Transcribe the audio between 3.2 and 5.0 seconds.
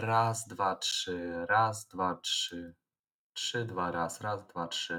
Trzy, dwa, raz. Raz, dwa, trzy.